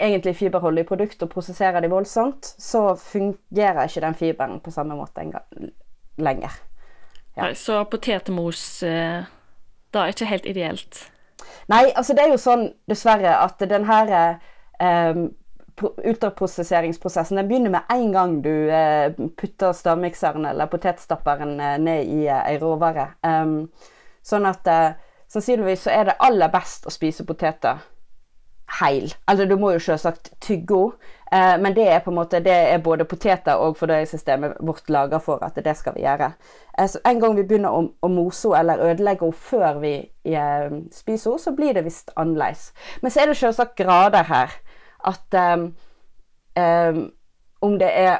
egentlig 0.01 0.35
fiberholdige 0.37 0.89
produkter 0.89 1.27
og 1.27 1.33
prosesserer 1.33 1.81
de 1.81 1.89
voldsomt, 1.91 2.53
så 2.59 2.95
fungerer 2.99 3.85
ikke 3.85 4.03
den 4.05 4.17
fiberen 4.17 4.59
på 4.63 4.73
samme 4.73 4.97
måte 4.97 5.25
lenger. 6.17 6.57
Ja. 7.37 7.45
Nei, 7.45 7.53
så 7.55 7.83
potetmos 7.87 8.83
eh, 8.83 9.23
da 9.91 10.05
er 10.05 10.15
ikke 10.15 10.29
helt 10.29 10.47
ideelt? 10.47 11.05
Nei, 11.71 11.85
altså 11.95 12.15
det 12.15 12.25
er 12.25 12.33
jo 12.33 12.39
sånn 12.41 12.65
dessverre 12.89 13.35
at 13.43 13.61
den 13.69 13.85
her 13.87 14.11
eh, 14.79 15.21
ultraprosesseringsprosessen 15.81 17.39
den 17.39 17.47
begynner 17.49 17.73
med 17.73 17.93
en 17.93 18.11
gang 18.13 18.35
du 18.43 18.53
eh, 18.71 19.11
putter 19.37 19.73
stavmikseren 19.75 20.45
eller 20.45 20.71
potetstapperen 20.71 21.59
eh, 21.59 21.77
ned 21.81 22.11
i 22.11 22.25
eh, 22.27 22.43
ei 22.53 22.59
råvare. 22.61 23.11
Um, 23.25 23.71
sånn 24.23 24.45
at 24.45 24.67
sannsynligvis 25.31 25.87
så 25.87 25.95
er 25.95 26.11
det 26.11 26.19
aller 26.21 26.51
best 26.53 26.85
å 26.85 26.93
spise 26.93 27.25
poteter 27.25 27.79
heil. 28.79 29.13
Altså, 29.27 29.45
du 29.45 29.55
må 29.59 29.71
jo 29.75 29.79
selvsagt 29.79 30.33
tygge 30.41 30.79
henne, 30.79 31.11
eh, 31.33 31.57
men 31.61 31.75
det 31.75 31.87
er 31.89 31.99
på 31.99 32.11
en 32.11 32.19
måte, 32.19 32.39
det 32.43 32.53
er 32.53 32.83
både 32.83 33.05
poteter 33.05 33.59
og 33.59 33.77
fordøyelsessystemet 33.77 34.57
vårt 34.59 34.89
lager 34.89 35.19
for 35.19 35.43
at 35.45 35.59
det 35.65 35.75
skal 35.77 35.95
vi 35.95 36.05
gjøre. 36.05 36.31
Eh, 36.79 36.87
så 36.87 36.99
en 37.05 37.21
gang 37.21 37.37
vi 37.37 37.45
begynner 37.47 37.75
å, 37.75 37.85
å 38.01 38.11
mose 38.11 38.51
henne 38.55 38.59
eller 38.59 38.91
ødelegge 38.91 39.27
henne 39.27 39.45
før 39.51 39.79
vi 39.83 39.93
eh, 39.99 40.75
spiser 40.91 41.31
henne, 41.31 41.45
så 41.45 41.55
blir 41.57 41.77
det 41.77 41.85
visst 41.85 42.11
annerledes. 42.15 42.71
Men 43.01 43.11
så 43.11 43.23
er 43.23 43.31
det 43.31 43.39
selvsagt 43.41 43.77
grader 43.79 44.27
her. 44.27 44.59
At 45.07 45.33
um, 45.33 45.71
um, 46.59 46.99
om 47.61 47.79
det 47.79 47.89
er 47.89 48.19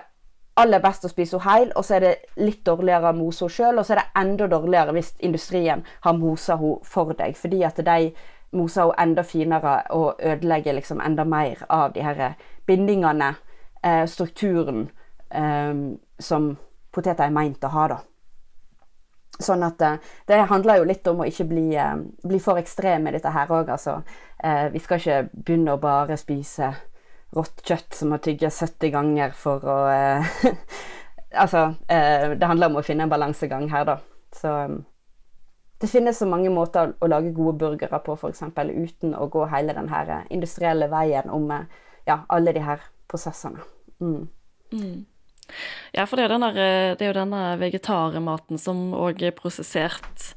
aller 0.60 0.82
best 0.84 1.06
å 1.06 1.12
spise 1.12 1.40
henne 1.40 1.52
heil, 1.52 1.72
og 1.76 1.86
så 1.86 1.98
er 1.98 2.06
det 2.06 2.14
litt 2.42 2.64
dårligere 2.66 3.12
å 3.12 3.18
mose 3.18 3.46
henne 3.46 3.56
sjøl, 3.56 3.80
og 3.80 3.86
så 3.86 3.96
er 3.96 4.02
det 4.02 4.22
enda 4.22 4.48
dårligere 4.52 4.96
hvis 4.98 5.14
industrien 5.20 5.86
har 6.06 6.18
mosa 6.18 6.58
henne 6.60 6.82
for 6.88 7.14
deg, 7.18 7.38
fordi 7.38 7.64
at 7.68 7.82
de 7.86 8.12
moser 8.52 8.92
henne 8.92 9.02
enda 9.04 9.24
finere 9.24 9.76
og 9.96 10.20
ødelegger 10.20 10.74
liksom 10.74 11.02
enda 11.02 11.24
mer 11.24 11.66
av 11.70 11.94
de 11.94 12.04
her 12.04 12.36
bindingene, 12.68 13.36
eh, 13.84 14.06
strukturen, 14.06 14.90
eh, 15.32 15.74
som 16.20 16.58
poteter 16.92 17.26
er 17.26 17.36
meint 17.36 17.64
å 17.64 17.72
ha, 17.72 17.88
da. 17.88 18.00
Sånn 19.42 19.64
at 19.64 19.82
eh, 19.82 19.98
Det 20.28 20.38
handler 20.52 20.78
jo 20.78 20.84
litt 20.90 21.08
om 21.08 21.24
å 21.24 21.28
ikke 21.28 21.48
bli, 21.50 21.68
eh, 21.76 21.96
bli 22.24 22.40
for 22.40 22.60
ekstrem 22.62 23.08
i 23.08 23.16
dette 23.16 23.32
her 23.32 23.48
òg, 23.52 23.70
altså. 23.70 24.02
Eh, 24.44 24.70
vi 24.70 24.80
skal 24.80 25.00
ikke 25.00 25.30
begynne 25.34 25.76
å 25.76 25.82
bare 25.82 26.18
spise 26.18 26.74
rått 27.36 27.64
kjøtt 27.64 27.96
som 27.96 28.12
må 28.12 28.20
tygges 28.20 28.60
70 28.60 28.92
ganger 28.92 29.32
for 29.32 29.64
å 29.64 29.78
eh, 29.92 30.34
Altså, 31.32 31.76
eh, 31.88 32.34
det 32.36 32.48
handler 32.48 32.68
om 32.68 32.82
å 32.82 32.84
finne 32.84 33.06
en 33.06 33.12
balansegang 33.12 33.70
her, 33.72 33.86
da. 33.88 33.94
Så 34.36 34.52
det 35.82 35.90
finnes 35.90 36.20
så 36.20 36.28
mange 36.30 36.52
måter 36.54 36.94
å 37.02 37.10
lage 37.10 37.34
gode 37.36 37.58
burgere 37.62 38.00
på, 38.06 38.16
f.eks. 38.16 38.44
uten 38.54 39.16
å 39.18 39.28
gå 39.32 39.46
hele 39.52 39.76
den 39.78 39.90
eh, 39.92 40.28
industrielle 40.30 40.88
veien 40.92 41.30
om 41.34 41.50
ja, 42.06 42.22
alle 42.30 42.54
de 42.54 42.64
her 42.66 42.84
prosessene. 43.12 43.64
Mm. 44.00 44.28
Mm. 44.72 45.00
Ja, 45.92 46.06
for 46.06 46.16
det 46.16 46.28
er, 46.28 46.36
denne, 46.36 46.52
det 46.96 47.04
er 47.04 47.12
jo 47.12 47.18
denne 47.18 47.42
vegetarmaten 47.60 48.62
som 48.62 48.92
òg 48.96 49.24
er 49.26 49.36
prosessert. 49.36 50.32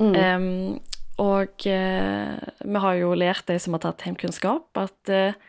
Mm. 0.00 0.14
Um, 0.14 0.80
og 1.18 1.66
uh, 1.66 2.34
vi 2.62 2.82
har 2.82 2.98
jo 2.98 3.14
lært, 3.18 3.46
de 3.50 3.58
som 3.62 3.74
har 3.74 3.82
tatt 3.84 4.04
hjemkunnskap, 4.06 4.68
at 4.78 5.12
uh, 5.14 5.48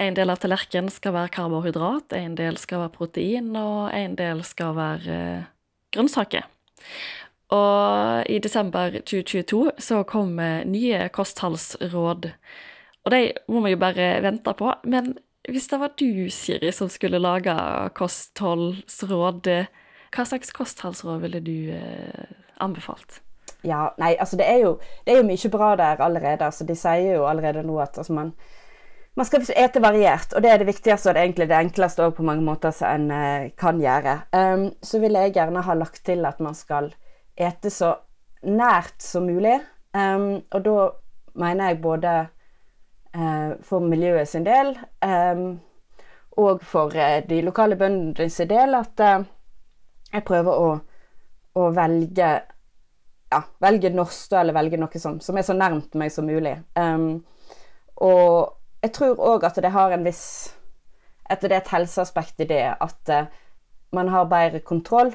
en 0.00 0.16
del 0.16 0.32
av 0.32 0.40
tallerkenen 0.42 0.90
skal 0.90 1.14
være 1.14 1.32
karbohydrat, 1.36 2.14
en 2.18 2.34
del 2.38 2.58
skal 2.58 2.84
være 2.84 2.94
protein, 2.96 3.52
og 3.54 3.92
en 3.94 4.16
del 4.18 4.42
skal 4.46 4.74
være 4.74 5.18
eh, 5.18 5.44
grønnsaker. 5.94 6.48
Og 7.52 8.30
i 8.30 8.38
desember 8.42 8.94
2022 9.04 9.74
så 9.78 10.00
kom 10.08 10.38
nye 10.70 11.08
kostholdsråd. 11.12 12.30
Og 13.04 13.12
de 13.12 13.20
må 13.52 13.60
vi 13.66 13.74
jo 13.74 13.80
bare 13.82 14.08
vente 14.24 14.54
på. 14.56 14.70
Men 14.88 15.12
hvis 15.48 15.68
det 15.68 15.80
var 15.80 15.92
du, 16.00 16.30
Siri, 16.32 16.72
som 16.72 16.88
skulle 16.88 17.20
lage 17.20 17.52
kostholdsråd, 17.98 19.50
hva 20.14 20.24
slags 20.24 20.54
kostholdsråd 20.56 21.20
ville 21.26 21.42
du 21.44 21.56
eh, 21.76 22.34
anbefalt? 22.64 23.20
Ja, 23.64 23.88
nei, 24.00 24.14
altså 24.20 24.38
det 24.40 24.46
er, 24.48 24.60
jo, 24.62 24.74
det 25.04 25.14
er 25.14 25.20
jo 25.20 25.28
mye 25.28 25.50
bra 25.52 25.70
der 25.80 26.02
allerede. 26.04 26.44
altså 26.44 26.64
De 26.64 26.76
sier 26.76 27.18
jo 27.18 27.26
allerede 27.28 27.64
nå 27.66 27.78
at 27.82 27.98
altså 27.98 28.16
man 28.16 28.34
man 29.14 29.26
skal 29.28 29.44
ete 29.46 29.78
variert, 29.78 30.32
og 30.34 30.42
det 30.42 30.50
er 30.50 30.58
det 30.58 30.66
viktigste 30.66 31.12
og 31.12 31.14
det, 31.14 31.22
egentlig 31.22 31.46
det 31.46 31.54
enkleste 31.54 32.08
på 32.16 32.24
mange 32.26 32.42
måter 32.42 32.72
som 32.74 32.96
en 32.96 33.12
uh, 33.14 33.50
kan 33.54 33.78
gjøre. 33.78 34.16
Um, 34.34 34.64
så 34.82 34.98
vil 34.98 35.14
jeg 35.14 35.36
gjerne 35.36 35.62
ha 35.62 35.76
lagt 35.78 36.00
til 36.06 36.26
at 36.26 36.40
man 36.42 36.56
skal 36.58 36.90
ete 37.36 37.70
så 37.70 37.94
nært 38.44 39.02
som 39.02 39.26
mulig. 39.26 39.58
Um, 39.94 40.42
og 40.50 40.64
da 40.64 40.88
mener 41.38 41.70
jeg 41.70 41.80
både 41.82 42.14
uh, 43.14 43.52
for 43.62 43.84
miljøet 43.84 44.28
sin 44.28 44.46
del 44.46 44.72
um, 45.06 45.60
og 46.42 46.64
for 46.66 46.90
uh, 46.98 47.20
de 47.28 47.40
lokale 47.46 47.78
bøndene 47.78 48.30
sin 48.30 48.50
del 48.50 48.74
at 48.74 49.04
jeg 49.04 50.24
prøver 50.26 50.64
å, 50.66 50.72
å 51.54 51.68
velge 51.74 52.32
ja, 53.30 53.40
velge 53.62 53.90
norsk 53.94 54.34
eller 54.38 54.54
velge 54.54 54.78
noe 54.78 54.98
som, 54.98 55.20
som, 55.22 55.38
er 55.38 55.46
så 55.46 55.54
nærmt 55.54 55.94
meg 55.98 56.10
som 56.14 56.26
mulig. 56.26 56.54
og 57.96 58.54
jeg 58.82 58.92
tror 58.92 59.22
òg 59.22 59.46
at 59.46 59.58
det 59.62 59.72
har 59.72 59.94
en 59.94 60.04
viss 60.04 60.54
At 61.30 61.40
det 61.40 61.52
er 61.52 61.62
et 61.62 61.70
helseaspekt 61.72 62.42
i 62.44 62.46
det 62.50 62.64
at 62.84 63.10
uh, 63.10 63.30
man 63.96 64.08
har 64.12 64.26
bedre 64.28 64.60
kontroll 64.60 65.14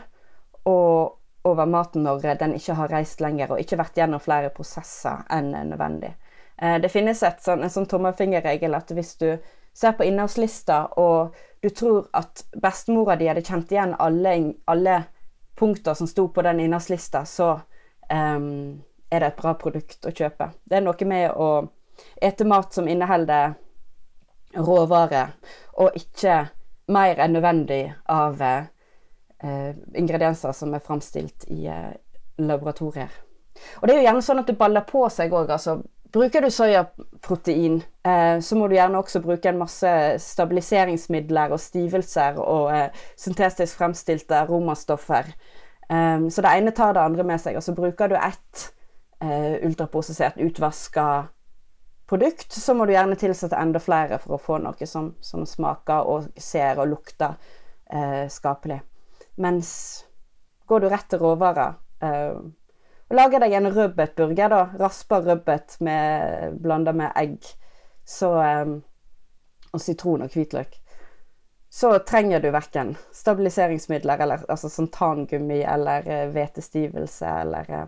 og, 0.65 1.18
over 1.43 1.65
maten 1.65 2.03
når 2.03 2.25
den 2.39 2.55
ikke 2.57 2.75
har 2.75 2.91
reist 2.91 3.21
lenger 3.23 3.53
og 3.53 3.61
ikke 3.61 3.79
vært 3.79 3.97
gjennom 3.97 4.21
flere 4.23 4.51
prosesser 4.55 5.23
enn 5.31 5.53
nødvendig. 5.71 6.11
Uh, 6.61 6.75
det 6.83 6.91
finnes 6.91 7.23
sånn, 7.23 7.63
en 7.63 7.71
sånn 7.71 7.87
tommelfingerregel 7.89 8.75
at 8.75 8.91
hvis 8.91 9.15
du 9.21 9.29
ser 9.73 9.95
på 9.95 10.07
innholdslista 10.09 10.81
og 10.99 11.35
du 11.63 11.69
tror 11.69 12.09
at 12.15 12.43
bestemora 12.61 13.15
di 13.19 13.27
hadde 13.29 13.45
kjent 13.47 13.71
igjen 13.71 13.95
alle, 13.99 14.35
alle 14.65 15.01
punkter 15.59 15.93
som 15.93 16.07
sto 16.07 16.27
på 16.31 16.43
den 16.43 16.59
innholdslista, 16.63 17.25
så 17.25 17.51
um, 18.09 18.79
er 19.11 19.19
det 19.19 19.31
et 19.31 19.41
bra 19.41 19.53
produkt 19.59 20.07
å 20.07 20.13
kjøpe. 20.15 20.51
Det 20.63 20.79
er 20.79 20.85
noe 20.85 21.07
med 21.07 21.31
å 21.35 21.49
ete 22.23 22.47
mat 22.47 22.73
som 22.73 22.87
inneholder 22.87 23.57
råvarer, 24.55 25.35
og 25.83 25.95
ikke 25.99 26.45
mer 26.89 27.19
enn 27.21 27.35
nødvendig 27.35 27.83
av 28.09 28.39
eh, 28.41 28.69
ingredienser 29.41 30.51
som 30.51 30.73
er 30.73 30.83
framstilt 30.83 31.45
i 31.47 31.67
eh, 31.67 31.93
laboratorier. 32.37 33.13
Og 33.79 33.87
det 33.87 33.93
er 33.93 34.01
jo 34.01 34.07
gjerne 34.07 34.23
sånn 34.23 34.41
at 34.41 34.49
det 34.51 34.57
baller 34.59 34.85
på 34.87 35.05
seg 35.11 35.33
òg. 35.35 35.51
Altså, 35.55 35.77
bruker 36.13 36.43
du 36.43 36.49
soyaprotein, 36.51 37.79
eh, 38.07 38.39
så 38.43 38.57
må 38.59 38.67
du 38.67 38.75
gjerne 38.75 38.99
også 38.99 39.21
bruke 39.23 39.51
en 39.51 39.61
masse 39.61 39.93
stabiliseringsmidler 40.23 41.55
og 41.55 41.63
stivelser 41.63 42.39
og 42.43 42.69
eh, 42.75 43.01
syntetisk 43.19 43.79
fremstilte 43.79 44.43
aromastoffer. 44.43 45.33
Så 45.89 46.43
det 46.45 46.49
ene 46.53 46.69
tar 46.77 46.91
det 46.93 47.01
andre 47.01 47.23
med 47.25 47.41
seg. 47.41 47.55
Og 47.57 47.63
så 47.65 47.73
bruker 47.73 48.11
du 48.11 48.13
ett 48.13 48.67
ultraprosessert, 49.65 50.35
utvaska 50.37 51.05
produkt, 52.09 52.53
så 52.53 52.73
må 52.73 52.85
du 52.85 52.93
gjerne 52.93 53.17
tilsette 53.17 53.57
enda 53.57 53.81
flere 53.81 54.19
for 54.21 54.35
å 54.37 54.41
få 54.41 54.59
noe 54.61 54.87
som, 54.89 55.11
som 55.21 55.45
smaker 55.49 56.09
og 56.09 56.29
ser 56.37 56.77
og 56.81 56.89
lukter 56.93 57.35
eh, 57.89 58.25
skapelig. 58.29 58.79
Mens 59.39 59.71
går 60.69 60.83
du 60.83 60.89
rett 60.91 61.07
til 61.09 61.21
råvarer 61.21 61.77
eh, 62.05 62.39
og 63.09 63.17
lager 63.17 63.41
deg 63.41 63.55
en 63.57 63.71
rødbetburger, 63.73 64.51
da, 64.51 64.59
raspa 64.77 65.21
rødbet 65.25 65.79
blanda 66.61 66.93
med 66.93 67.15
egg 67.17 67.47
så, 68.05 68.35
eh, 68.43 68.75
og 69.73 69.81
sitron 69.81 70.27
og 70.27 70.35
hvitløk, 70.35 70.75
så 71.69 71.93
trenger 71.99 72.41
du 72.41 72.49
verken 72.53 72.95
stabiliseringsmidler 73.13 74.21
eller 74.25 74.45
altså 74.49 74.69
sånn 74.73 74.89
tangummi 74.93 75.61
eller 75.61 76.07
eh, 76.09 76.29
eller 76.33 77.71
eh, 77.79 77.87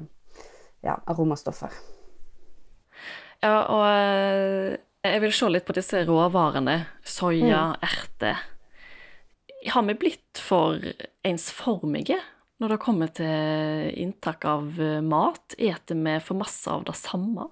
ja, 0.86 0.98
aromastoffer. 1.06 1.74
Ja, 3.42 3.56
og 3.74 3.86
eh, 3.90 4.78
jeg 5.02 5.22
vil 5.24 5.34
se 5.34 5.50
litt 5.50 5.66
på 5.66 5.74
disse 5.74 6.04
råvarene. 6.06 6.84
Soya, 7.02 7.72
mm. 7.74 7.86
erter. 7.88 8.44
Har 9.70 9.84
vi 9.84 9.94
blitt 9.94 10.40
for 10.42 10.82
ensformige 11.24 12.18
når 12.62 12.74
det 12.74 12.82
kommer 12.82 13.12
til 13.14 13.92
inntak 14.02 14.46
av 14.50 14.80
eh, 14.82 15.02
mat? 15.06 15.56
Eter 15.58 15.98
vi 15.98 16.16
for 16.26 16.40
masse 16.40 16.70
av 16.70 16.86
det 16.88 16.96
samme? 16.98 17.48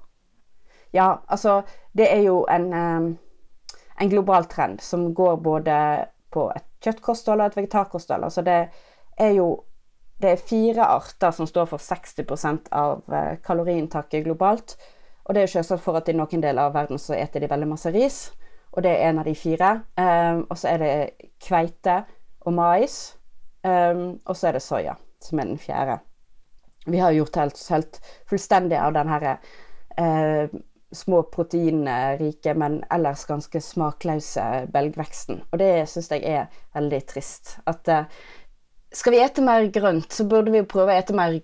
Ja, 0.92 1.22
altså 1.28 1.62
Det 1.94 2.10
er 2.10 2.24
jo 2.26 2.46
en, 2.50 2.74
eh, 2.74 3.78
en 4.02 4.10
global 4.10 4.46
trend 4.50 4.82
som 4.82 5.14
går 5.14 5.38
både 5.38 5.76
på 6.34 6.50
et 6.56 6.66
kjøttkosthold 6.82 7.42
og 7.42 7.52
et 7.52 7.58
vegetarkosthold. 7.58 8.24
Altså 8.24 8.42
det 8.42 8.60
er 9.18 9.34
jo 9.38 9.50
det 10.20 10.32
er 10.34 10.48
fire 10.50 10.84
arter 10.84 11.32
som 11.32 11.48
står 11.48 11.70
for 11.72 11.80
60% 11.80 12.68
av 12.76 13.06
kaloriinntaket 13.46 14.26
globalt. 14.26 14.76
Og 15.24 15.34
det 15.34 15.42
er 15.42 15.46
jo 15.48 15.54
selvsagt 15.54 15.84
for 15.84 15.96
at 15.96 16.10
i 16.10 16.16
noen 16.18 16.42
deler 16.44 16.68
av 16.68 16.74
verden 16.76 17.00
så 17.00 17.14
eter 17.16 17.40
de 17.40 17.48
veldig 17.48 17.70
masse 17.70 17.92
ris, 17.96 18.18
og 18.72 18.84
det 18.86 18.92
er 18.92 19.10
en 19.10 19.22
av 19.22 19.28
de 19.28 19.36
fire. 19.38 19.72
Um, 19.98 20.46
og 20.50 20.58
så 20.60 20.74
er 20.74 20.84
det 20.84 20.94
kveite 21.42 22.02
og 22.46 22.56
mais, 22.56 22.98
um, 23.66 24.20
og 24.26 24.38
så 24.38 24.50
er 24.50 24.58
det 24.58 24.64
soya, 24.64 24.96
som 25.24 25.42
er 25.42 25.50
den 25.50 25.62
fjerde. 25.62 26.00
Vi 26.90 27.02
har 27.02 27.14
gjort 27.14 27.38
helt, 27.38 27.62
helt 27.70 28.02
fullstendig 28.30 28.78
av 28.80 28.94
den 28.96 29.12
herre 29.12 29.38
uh, 30.00 30.60
små 30.96 31.22
proteinrike, 31.34 32.54
men 32.58 32.80
ellers 32.94 33.26
ganske 33.30 33.62
smakløse 33.62 34.46
belgveksten. 34.74 35.44
Og 35.52 35.62
det 35.62 35.74
syns 35.90 36.10
jeg 36.14 36.24
er 36.26 36.48
veldig 36.78 37.02
trist. 37.10 37.58
At 37.70 37.90
uh, 37.94 38.06
skal 38.94 39.14
vi 39.14 39.22
ete 39.22 39.46
mer 39.46 39.68
grønt, 39.74 40.12
så 40.14 40.26
burde 40.30 40.54
vi 40.54 40.66
prøve 40.66 40.94
å 40.94 41.02
ete 41.02 41.18
mer 41.18 41.42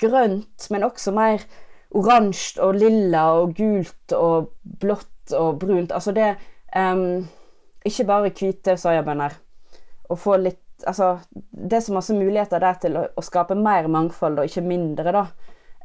grønt, 0.00 0.66
men 0.72 0.84
også 0.84 1.14
mer 1.16 1.44
oransje 1.96 2.60
og 2.60 2.76
lilla 2.76 3.28
og 3.38 3.54
gult 3.56 4.12
og 4.16 4.50
blått 4.80 5.12
og 5.32 5.58
brunt. 5.58 5.92
Altså 5.92 6.12
det 6.12 6.34
um, 6.76 7.26
Ikke 7.84 8.04
bare 8.04 8.30
hvite 8.30 8.76
soyabønner. 8.76 9.34
Og 10.10 10.18
få 10.18 10.36
litt 10.36 10.62
Altså, 10.86 11.18
det 11.32 11.72
er 11.72 11.80
så 11.80 11.92
masse 11.96 12.14
muligheter 12.14 12.60
der 12.60 12.74
til 12.76 12.98
å, 13.00 13.06
å 13.16 13.22
skape 13.24 13.54
mer 13.56 13.86
mangfold, 13.88 14.36
og 14.36 14.44
ikke 14.44 14.60
mindre, 14.60 15.08
da. 15.08 15.22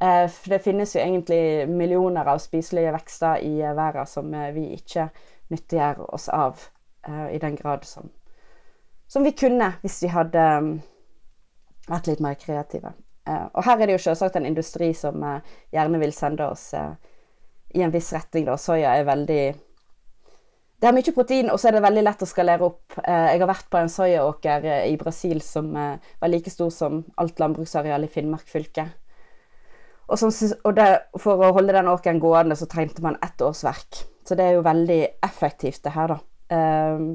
Eh, 0.02 0.28
for 0.30 0.50
det 0.50 0.64
finnes 0.66 0.96
jo 0.96 1.02
egentlig 1.02 1.68
millioner 1.70 2.26
av 2.26 2.40
spiselige 2.42 2.94
vekster 2.96 3.44
i 3.46 3.60
eh, 3.62 3.76
verden 3.78 4.08
som 4.10 4.34
eh, 4.34 4.50
vi 4.56 4.72
ikke 4.74 5.12
nyttiggjør 5.54 6.08
oss 6.16 6.30
av 6.30 6.70
i 7.34 7.40
den 7.42 7.56
grad 7.58 7.82
som, 7.90 8.12
som 9.10 9.24
vi 9.26 9.32
kunne 9.34 9.72
hvis 9.82 9.96
vi 10.04 10.10
hadde 10.14 10.42
um, 10.62 10.68
vært 11.88 12.10
litt 12.12 12.20
mer 12.22 12.36
kreative. 12.38 12.92
Og 13.26 13.66
her 13.66 13.80
er 13.80 13.90
det 13.90 13.96
jo 13.96 14.04
selvsagt 14.04 14.38
en 14.38 14.46
industri 14.46 14.92
som 14.94 15.18
gjerne 15.74 15.98
vil 15.98 16.14
sende 16.14 16.46
oss 16.54 16.68
i 17.74 17.84
en 17.86 17.94
viss 17.94 18.14
retning. 18.14 18.46
Da. 18.48 18.58
Soya 18.60 18.96
er 18.98 19.08
veldig 19.08 19.44
det 20.82 20.90
har 20.90 20.96
mye 20.98 21.14
protein, 21.14 21.52
og 21.54 21.60
så 21.62 21.70
er 21.70 21.76
det 21.76 21.84
veldig 21.86 22.02
lett 22.02 22.24
å 22.26 22.26
skalere 22.26 22.66
opp. 22.66 22.96
Jeg 23.06 23.38
har 23.38 23.50
vært 23.52 23.68
på 23.70 23.78
en 23.78 23.92
soyaåker 23.94 24.64
i 24.90 24.96
Brasil 24.98 25.38
som 25.46 25.68
var 25.76 26.32
like 26.32 26.50
stor 26.50 26.72
som 26.74 27.04
alt 27.22 27.38
landbruksareal 27.38 28.08
i 28.08 28.10
Finnmark 28.10 28.50
fylke. 28.50 28.88
Og, 30.08 30.18
som, 30.18 30.34
og 30.66 30.74
det, 30.76 30.88
for 31.22 31.38
å 31.38 31.52
holde 31.54 31.76
den 31.78 31.92
åkeren 31.92 32.18
gående, 32.20 32.58
så 32.58 32.66
trengte 32.66 33.06
man 33.06 33.20
ett 33.22 33.46
årsverk. 33.46 34.02
Så 34.26 34.34
det 34.36 34.48
er 34.48 34.58
jo 34.58 34.66
veldig 34.66 35.00
effektivt, 35.22 35.84
det 35.86 35.94
her, 35.94 36.16
da. 36.16 36.18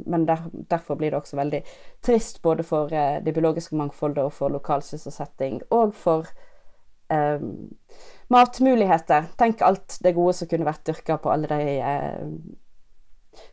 Men 0.07 0.29
der, 0.31 0.47
derfor 0.71 0.97
blir 0.97 1.11
det 1.11 1.19
også 1.19 1.37
veldig 1.37 1.61
trist 2.07 2.39
både 2.47 2.65
for 2.65 2.89
det 2.89 3.35
biologiske 3.35 3.77
mangfoldet 3.77 4.25
og 4.25 4.33
for 4.33 4.55
lokal 4.55 4.87
sysselsetting, 4.87 5.59
og 5.75 5.91
for 5.99 6.31
um, 7.13 7.51
matmuligheter. 8.33 9.31
Tenk 9.39 9.63
alt 9.63 9.99
det 10.03 10.15
gode 10.17 10.35
som 10.37 10.51
kunne 10.51 10.69
vært 10.69 10.87
dyrka 10.89 11.19
på 11.23 11.33
alle 11.33 11.51
de 11.51 11.77
eh, 11.79 12.23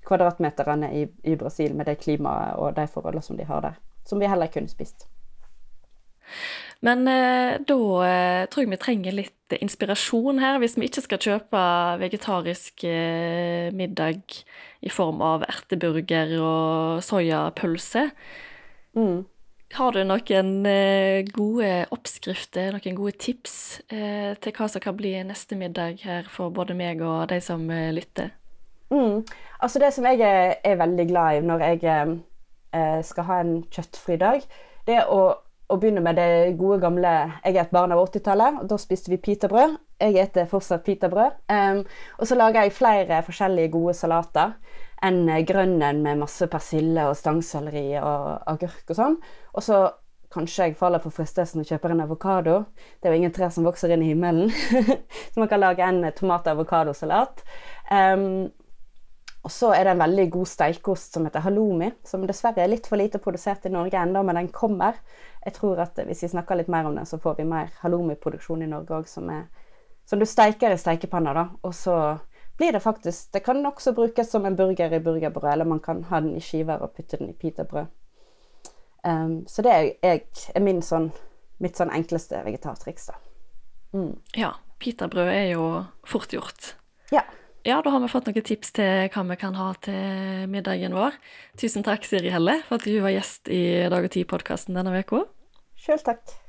kvadratmeterne 0.08 0.92
i, 0.96 1.08
i, 1.24 1.36
Brasil 1.40 1.76
med 1.76 1.90
det 1.90 2.00
klimaet 2.02 2.58
og 2.60 2.76
de 2.78 2.88
forholdene 2.90 3.26
som 3.26 3.40
de 3.40 3.48
har 3.48 3.66
der. 3.66 3.82
Som 4.08 4.20
vi 4.20 4.30
heller 4.30 4.52
kunne 4.52 4.72
spist. 4.72 5.08
Men 6.84 7.08
eh, 7.08 7.60
da 7.64 7.80
eh, 8.08 8.46
tror 8.52 8.66
jeg 8.66 8.72
vi 8.74 8.80
trenger 8.82 9.16
litt 9.16 9.56
inspirasjon 9.56 10.42
her, 10.42 10.58
hvis 10.60 10.76
vi 10.76 10.90
ikke 10.90 11.04
skal 11.06 11.22
kjøpe 11.22 11.62
vegetarisk 12.02 12.84
eh, 12.90 13.70
middag 13.76 14.24
i 14.84 14.92
form 14.92 15.22
av 15.24 15.46
erteburger 15.48 16.34
og 16.42 17.04
soyapølse. 17.06 18.10
Mm. 19.00 19.24
Har 19.74 19.96
du 19.96 20.04
noen 20.06 20.52
eh, 20.70 21.24
gode 21.34 21.70
oppskrifter, 21.96 22.76
noen 22.76 22.98
gode 22.98 23.16
tips 23.18 23.56
eh, 23.90 24.36
til 24.38 24.54
hva 24.54 24.68
som 24.70 24.84
kan 24.84 24.98
bli 24.98 25.16
neste 25.26 25.58
middag 25.58 26.04
her 26.06 26.30
for 26.30 26.54
både 26.54 26.76
meg 26.78 27.02
og 27.02 27.26
de 27.32 27.40
som 27.42 27.64
eh, 27.74 27.90
lytter? 27.96 28.30
Mm. 28.94 29.24
Altså 29.66 29.82
Det 29.82 29.90
som 29.96 30.06
jeg 30.06 30.22
er, 30.22 30.60
er, 30.62 30.78
veldig 30.78 31.08
glad 31.10 31.40
i 31.40 31.48
når 31.48 31.66
jeg 31.66 33.02
skal 33.06 33.26
ha 33.28 33.36
en 33.42 33.58
kjøttfri 33.70 34.16
dag, 34.22 34.46
det 34.86 34.96
er 34.98 35.10
å 35.10 35.24
å 35.74 35.80
begynne 35.80 36.04
med 36.04 36.18
det 36.20 36.56
gode, 36.60 36.80
gamle 36.84 37.12
Jeg 37.44 37.56
er 37.56 37.64
et 37.64 37.74
barn 37.74 37.94
av 37.96 38.02
80-tallet, 38.04 38.62
og 38.62 38.70
da 38.70 38.78
spiste 38.82 39.12
vi 39.14 39.20
pitabrød. 39.22 39.78
Jeg 40.04 40.28
spiser 40.28 40.50
fortsatt 40.52 40.84
pitabrød. 40.84 41.38
Um, 41.48 41.84
og 42.20 42.28
så 42.28 42.36
lager 42.38 42.66
jeg 42.66 42.76
flere 42.76 43.22
forskjellige 43.24 43.72
gode 43.74 43.94
salater. 43.98 44.58
En 45.04 45.26
grønn 45.48 45.78
med 45.80 46.22
masse 46.22 46.48
persille 46.48 47.10
og 47.10 47.18
stangselleri 47.20 47.90
og 48.00 48.48
agurk 48.54 48.94
og 48.94 49.00
sånn. 49.00 49.20
Og 49.54 49.66
så 49.66 49.84
kanskje 50.34 50.70
jeg 50.70 50.78
faller 50.80 51.02
for 51.04 51.14
fristelsen 51.14 51.62
og 51.62 51.70
kjøper 51.70 51.94
en 51.94 52.04
avokado. 52.06 52.58
Det 53.00 53.10
er 53.10 53.16
jo 53.16 53.22
ingen 53.22 53.36
tre 53.36 53.50
som 53.54 53.68
vokser 53.68 53.94
inn 53.94 54.04
i 54.06 54.12
himmelen. 54.12 54.52
så 55.32 55.42
man 55.42 55.50
kan 55.52 55.62
lage 55.62 55.86
en 55.86 56.04
tomat-avokadosalat. 56.18 57.44
Um, 57.92 58.50
og 59.44 59.52
så 59.52 59.74
er 59.76 59.84
det 59.84 59.94
en 59.94 60.04
veldig 60.06 60.26
god 60.32 60.48
steikost 60.48 61.18
som 61.18 61.26
heter 61.28 61.44
halloumi, 61.44 61.90
som 62.08 62.24
dessverre 62.28 62.64
er 62.64 62.70
litt 62.72 62.86
for 62.88 63.00
lite 63.00 63.20
produsert 63.20 63.66
i 63.68 63.72
Norge 63.74 64.00
ennå, 64.00 64.22
men 64.24 64.40
den 64.40 64.48
kommer. 64.56 64.96
Jeg 65.44 65.58
tror 65.58 65.82
at 65.84 66.00
hvis 66.08 66.24
vi 66.24 66.32
snakker 66.32 66.62
litt 66.62 66.72
mer 66.72 66.88
om 66.88 66.96
den, 66.96 67.06
så 67.06 67.20
får 67.20 67.42
vi 67.42 67.50
mer 67.50 67.74
halloumi-produksjon 67.82 68.64
i 68.64 68.70
Norge 68.72 68.96
òg, 68.96 69.10
som, 69.12 69.28
som, 70.08 70.22
du 70.22 70.26
steiker 70.30 70.72
i 70.72 70.80
steikepanna, 70.80 71.36
da. 71.36 71.46
Og 71.68 71.76
så 71.76 71.98
blir 72.58 72.72
det 72.72 72.80
faktisk 72.84 73.32
Det 73.34 73.44
kan 73.46 73.66
også 73.66 73.94
brukes 73.94 74.30
som 74.32 74.46
en 74.46 74.56
burger 74.56 74.94
i 74.94 75.00
burgerbrød, 75.00 75.52
eller 75.52 75.66
man 75.66 75.80
kan 75.80 76.04
ha 76.04 76.20
den 76.20 76.36
i 76.38 76.42
skiver 76.42 76.82
og 76.82 76.94
putte 76.94 77.18
den 77.18 77.30
i 77.30 77.34
pitabrød. 77.34 77.86
Um, 79.04 79.48
så 79.48 79.62
det 79.62 79.72
er, 79.72 79.90
jeg, 80.04 80.22
er 80.56 80.64
min 80.64 80.82
sånn, 80.82 81.10
mitt 81.60 81.76
sånn 81.78 81.92
enkleste 81.92 82.40
vegetartriks, 82.46 83.10
da. 83.12 83.18
Mm. 83.94 84.14
Ja. 84.40 84.54
Pitabrød 84.84 85.30
er 85.32 85.46
jo 85.54 85.66
fort 86.08 86.34
gjort. 86.34 86.74
Ja. 87.12 87.24
Ja, 87.64 87.78
da 87.80 87.94
har 87.94 88.02
vi 88.04 88.10
fått 88.12 88.26
noen 88.28 88.44
tips 88.44 88.74
til 88.76 89.08
hva 89.14 89.24
vi 89.30 89.38
kan 89.40 89.56
ha 89.56 89.70
til 89.86 90.50
middagen 90.52 90.96
vår. 90.98 91.16
Tusen 91.60 91.86
takk, 91.88 92.04
Siri 92.04 92.34
Helle, 92.34 92.58
for 92.68 92.76
at 92.76 92.88
du 92.88 92.98
var 93.04 93.14
gjest 93.16 93.48
i 93.48 93.64
Dag 93.92 94.04
og 94.04 94.12
Tid-podkasten 94.12 94.76
denne 94.76 95.00
uka. 95.00 95.24
Sjøl 95.80 96.04
takk. 96.04 96.43